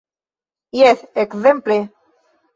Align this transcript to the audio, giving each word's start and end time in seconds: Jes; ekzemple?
Jes; 0.77 1.03
ekzemple? 1.25 1.79